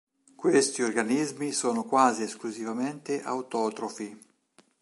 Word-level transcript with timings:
Questi 0.35 0.81
organismi 0.81 1.51
sono 1.51 1.83
quasi 1.83 2.23
esclusivamente 2.23 3.21
autotrofi. 3.21 4.17